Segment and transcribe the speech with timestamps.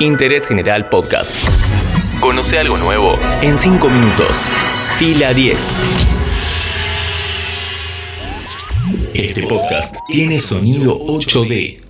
[0.00, 1.32] Interés General Podcast.
[2.20, 4.50] Conoce algo nuevo en 5 minutos.
[4.98, 5.58] Fila 10.
[9.14, 11.83] Este podcast tiene sonido 8D.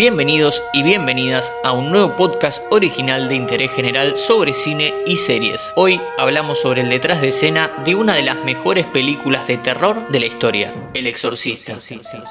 [0.00, 5.74] Bienvenidos y bienvenidas a un nuevo podcast original de interés general sobre cine y series.
[5.76, 10.08] Hoy hablamos sobre el detrás de escena de una de las mejores películas de terror
[10.08, 11.78] de la historia, El Exorcista.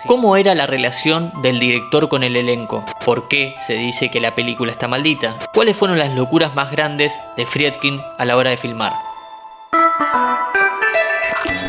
[0.08, 2.84] ¿Cómo era la relación del director con el elenco?
[3.06, 5.38] ¿Por qué se dice que la película está maldita?
[5.54, 9.09] ¿Cuáles fueron las locuras más grandes de Friedkin a la hora de filmar?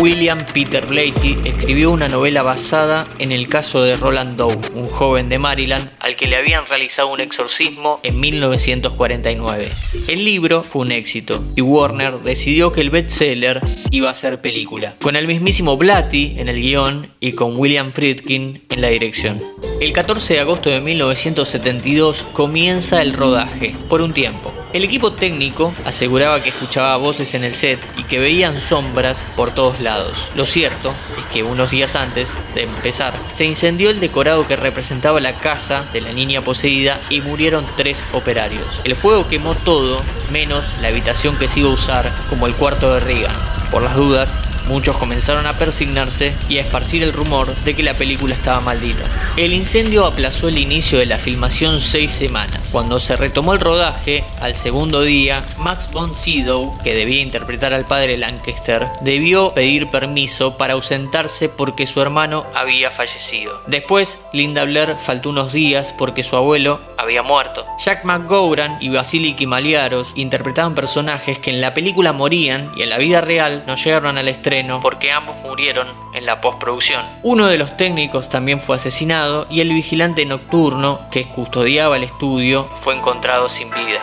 [0.00, 5.28] William Peter Blatty escribió una novela basada en el caso de Roland Doe, un joven
[5.28, 9.68] de Maryland al que le habían realizado un exorcismo en 1949.
[10.08, 14.94] El libro fue un éxito y Warner decidió que el bestseller iba a ser película,
[15.02, 19.38] con el mismísimo Blatty en el guion y con William Friedkin en la dirección.
[19.80, 24.52] El 14 de agosto de 1972 comienza el rodaje, por un tiempo.
[24.74, 29.54] El equipo técnico aseguraba que escuchaba voces en el set y que veían sombras por
[29.54, 30.28] todos lados.
[30.36, 35.18] Lo cierto es que unos días antes de empezar, se incendió el decorado que representaba
[35.18, 38.82] la casa de la niña poseída y murieron tres operarios.
[38.84, 42.92] El fuego quemó todo, menos la habitación que se iba a usar como el cuarto
[42.92, 43.34] de Reagan.
[43.70, 47.94] Por las dudas, Muchos comenzaron a persignarse y a esparcir el rumor de que la
[47.94, 49.02] película estaba maldita.
[49.36, 52.60] El incendio aplazó el inicio de la filmación seis semanas.
[52.70, 57.84] Cuando se retomó el rodaje, al segundo día, Max von Sydow, que debía interpretar al
[57.84, 63.60] padre Lancaster, debió pedir permiso para ausentarse porque su hermano había fallecido.
[63.66, 67.66] Después, Linda Blair faltó unos días porque su abuelo había muerto.
[67.84, 72.98] Jack McGowran y Vasily Kimaliaros interpretaban personajes que en la película morían y en la
[72.98, 77.04] vida real no llegaron al estreno porque ambos murieron en la postproducción.
[77.22, 82.68] Uno de los técnicos también fue asesinado y el vigilante nocturno que custodiaba el estudio
[82.82, 84.00] fue encontrado sin vida.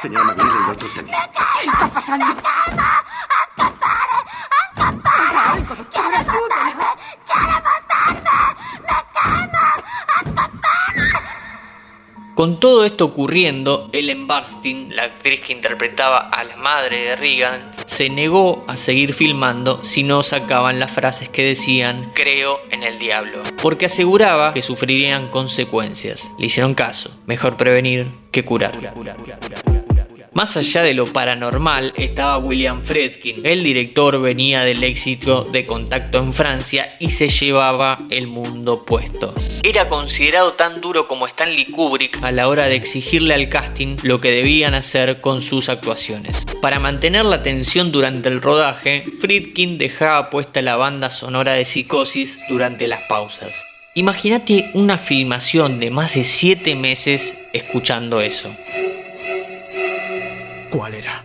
[0.00, 2.26] Señor McGinley, doctor ¿Qué está pasando?
[12.42, 17.70] Con todo esto ocurriendo, Ellen Barstein, la actriz que interpretaba a la madre de Reagan,
[17.86, 22.98] se negó a seguir filmando si no sacaban las frases que decían creo en el
[22.98, 26.32] diablo, porque aseguraba que sufrirían consecuencias.
[26.36, 28.72] Le hicieron caso, mejor prevenir que curar.
[30.34, 33.44] Más allá de lo paranormal estaba William Friedkin.
[33.44, 39.34] El director venía del éxito de Contacto en Francia y se llevaba el mundo puesto.
[39.62, 44.22] Era considerado tan duro como Stanley Kubrick a la hora de exigirle al casting lo
[44.22, 46.46] que debían hacer con sus actuaciones.
[46.62, 52.40] Para mantener la tensión durante el rodaje, Friedkin dejaba puesta la banda sonora de Psicosis
[52.48, 53.54] durante las pausas.
[53.94, 58.48] Imagínate una filmación de más de 7 meses escuchando eso.
[60.72, 61.22] ¿Cuál era?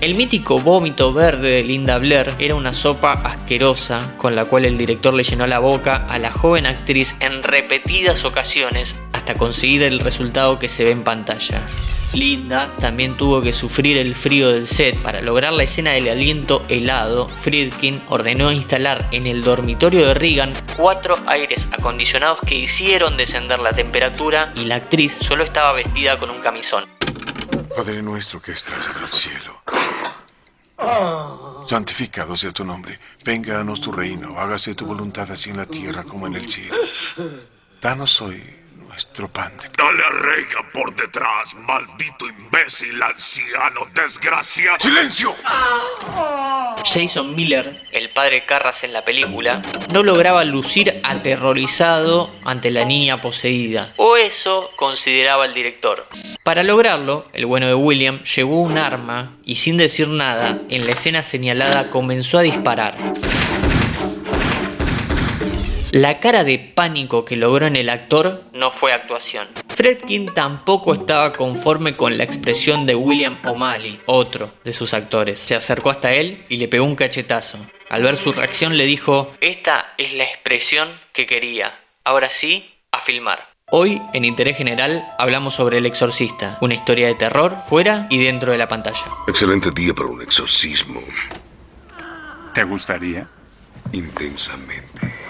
[0.00, 4.78] El mítico vómito verde de Linda Blair era una sopa asquerosa con la cual el
[4.78, 9.98] director le llenó la boca a la joven actriz en repetidas ocasiones hasta conseguir el
[9.98, 11.60] resultado que se ve en pantalla.
[12.14, 15.00] Linda también tuvo que sufrir el frío del set.
[15.02, 20.52] Para lograr la escena del aliento helado, Friedkin ordenó instalar en el dormitorio de Reagan
[20.76, 26.30] cuatro aires acondicionados que hicieron descender la temperatura y la actriz solo estaba vestida con
[26.30, 26.84] un camisón.
[27.74, 29.62] Padre nuestro que estás en el cielo.
[31.66, 32.98] Santificado sea tu nombre.
[33.24, 34.38] Venga a tu reino.
[34.38, 36.76] Hágase tu voluntad así en la tierra como en el cielo.
[37.80, 38.61] Danos hoy
[38.92, 39.70] nuestro pan de...
[39.76, 44.76] Dale a Reagan por detrás, maldito imbécil, anciano, desgraciado.
[44.80, 45.34] ¡Silencio!
[46.84, 49.62] Jason Miller, el padre Carras en la película,
[49.94, 56.06] no lograba lucir aterrorizado ante la niña poseída, o eso consideraba el director.
[56.42, 60.92] Para lograrlo, el bueno de William llevó un arma y sin decir nada, en la
[60.92, 62.96] escena señalada comenzó a disparar.
[65.92, 69.48] La cara de pánico que logró en el actor no fue actuación.
[69.68, 75.38] Fredkin tampoco estaba conforme con la expresión de William O'Malley, otro de sus actores.
[75.38, 77.58] Se acercó hasta él y le pegó un cachetazo.
[77.90, 81.78] Al ver su reacción le dijo, esta es la expresión que quería.
[82.04, 83.46] Ahora sí, a filmar.
[83.70, 88.50] Hoy, en Interés General, hablamos sobre El Exorcista, una historia de terror fuera y dentro
[88.50, 89.04] de la pantalla.
[89.28, 91.02] Excelente día para un exorcismo.
[92.54, 93.28] ¿Te gustaría?
[93.92, 95.11] Intensamente.